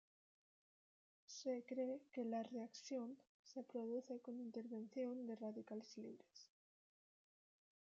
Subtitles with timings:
[1.27, 6.49] Se cree que la reacción se produce con intervención de radicales libres.